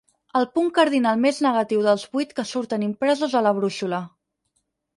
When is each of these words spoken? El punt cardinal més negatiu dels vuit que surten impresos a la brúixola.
El 0.37 0.45
punt 0.53 0.71
cardinal 0.77 1.19
més 1.25 1.41
negatiu 1.47 1.83
dels 1.89 2.07
vuit 2.17 2.33
que 2.41 2.47
surten 2.55 2.89
impresos 2.89 3.39
a 3.41 3.45
la 3.49 3.55
brúixola. 3.61 4.05